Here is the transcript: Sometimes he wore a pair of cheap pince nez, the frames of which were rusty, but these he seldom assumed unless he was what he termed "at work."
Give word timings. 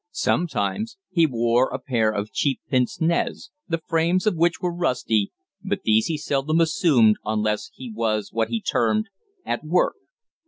Sometimes 0.09 0.97
he 1.11 1.27
wore 1.27 1.69
a 1.69 1.77
pair 1.77 2.09
of 2.09 2.31
cheap 2.31 2.59
pince 2.67 2.99
nez, 2.99 3.51
the 3.67 3.83
frames 3.85 4.25
of 4.25 4.35
which 4.35 4.59
were 4.59 4.73
rusty, 4.73 5.31
but 5.63 5.83
these 5.83 6.07
he 6.07 6.17
seldom 6.17 6.59
assumed 6.59 7.17
unless 7.23 7.69
he 7.75 7.91
was 7.93 8.31
what 8.33 8.49
he 8.49 8.59
termed 8.59 9.09
"at 9.45 9.63
work." 9.63 9.93